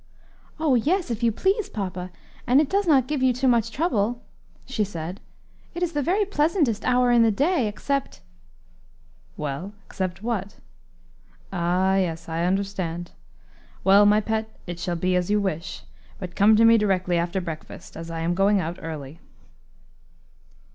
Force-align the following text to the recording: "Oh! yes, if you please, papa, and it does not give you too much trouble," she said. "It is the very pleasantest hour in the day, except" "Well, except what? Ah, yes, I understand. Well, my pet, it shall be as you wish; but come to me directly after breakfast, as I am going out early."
"Oh! 0.59 0.73
yes, 0.73 1.11
if 1.11 1.21
you 1.21 1.31
please, 1.31 1.69
papa, 1.69 2.09
and 2.47 2.59
it 2.59 2.71
does 2.71 2.87
not 2.87 3.05
give 3.05 3.21
you 3.21 3.31
too 3.33 3.47
much 3.47 3.69
trouble," 3.69 4.23
she 4.65 4.83
said. 4.83 5.21
"It 5.75 5.83
is 5.83 5.91
the 5.91 6.01
very 6.01 6.25
pleasantest 6.25 6.83
hour 6.85 7.11
in 7.11 7.21
the 7.21 7.29
day, 7.29 7.67
except" 7.67 8.21
"Well, 9.37 9.73
except 9.85 10.23
what? 10.23 10.55
Ah, 11.53 11.97
yes, 11.97 12.27
I 12.27 12.45
understand. 12.45 13.11
Well, 13.83 14.07
my 14.07 14.21
pet, 14.21 14.49
it 14.65 14.79
shall 14.79 14.95
be 14.95 15.15
as 15.15 15.29
you 15.29 15.39
wish; 15.39 15.83
but 16.17 16.35
come 16.35 16.55
to 16.55 16.65
me 16.65 16.79
directly 16.79 17.19
after 17.19 17.39
breakfast, 17.39 17.95
as 17.95 18.09
I 18.09 18.21
am 18.21 18.33
going 18.33 18.59
out 18.59 18.79
early." 18.81 19.19